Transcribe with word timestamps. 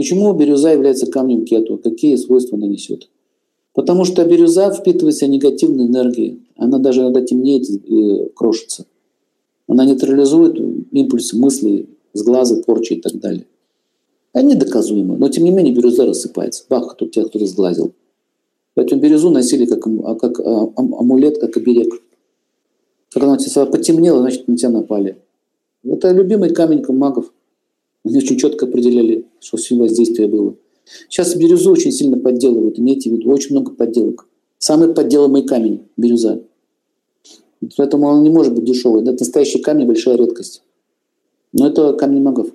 Почему 0.00 0.32
бирюза 0.32 0.72
является 0.72 1.04
камнем 1.04 1.44
кету? 1.44 1.76
Какие 1.76 2.16
свойства 2.16 2.56
она 2.56 2.66
несет? 2.66 3.10
Потому 3.74 4.06
что 4.06 4.24
бирюза 4.24 4.72
впитывает 4.72 5.14
в 5.14 5.18
себя 5.18 5.28
негативные 5.28 5.88
энергии. 5.88 6.40
Она 6.56 6.78
даже 6.78 7.02
иногда 7.02 7.20
темнеет 7.20 7.68
и 7.68 8.30
крошится. 8.34 8.86
Она 9.68 9.84
нейтрализует 9.84 10.58
импульсы 10.90 11.36
мыслей 11.36 11.90
с 12.14 12.22
глаза, 12.22 12.62
порчи 12.62 12.94
и 12.94 13.00
так 13.02 13.20
далее. 13.20 13.44
Они 14.32 14.54
доказуемы, 14.54 15.18
но 15.18 15.28
тем 15.28 15.44
не 15.44 15.50
менее 15.50 15.74
бирюза 15.74 16.06
рассыпается. 16.06 16.64
Бах, 16.70 16.96
тут 16.96 17.10
тебя 17.10 17.26
кто-то 17.26 17.44
сглазил. 17.44 17.92
Поэтому 18.72 19.02
бирюзу 19.02 19.28
носили 19.28 19.66
как, 19.66 19.82
как 20.18 20.40
амулет, 20.40 21.36
как 21.42 21.58
оберег. 21.58 21.92
Когда 23.10 23.28
она 23.28 23.36
тебя 23.36 23.66
потемнела, 23.66 24.20
значит, 24.20 24.48
на 24.48 24.56
тебя 24.56 24.70
напали. 24.70 25.18
Это 25.84 26.10
любимый 26.10 26.54
камень 26.54 26.82
магов. 26.88 27.30
Они 28.04 28.16
очень 28.18 28.38
четко 28.38 28.66
определяли, 28.66 29.26
что 29.40 29.58
ним 29.70 29.80
воздействие 29.80 30.28
было. 30.28 30.56
Сейчас 31.08 31.36
бирюзу 31.36 31.70
очень 31.70 31.92
сильно 31.92 32.18
подделывают, 32.18 32.78
имейте 32.78 33.10
в 33.10 33.12
виду, 33.12 33.30
очень 33.30 33.52
много 33.52 33.72
подделок. 33.72 34.26
Самый 34.58 34.92
подделанный 34.92 35.44
камень– 35.44 35.82
бирюза. 35.96 36.42
Поэтому 37.76 38.06
он 38.06 38.22
не 38.22 38.30
может 38.30 38.54
быть 38.54 38.64
дешевый. 38.64 39.02
Это 39.02 39.12
настоящий 39.12 39.60
камень– 39.60 39.86
большая 39.86 40.16
редкость. 40.16 40.62
Но 41.52 41.66
это 41.66 41.92
камни 41.94 42.20
магов. 42.20 42.48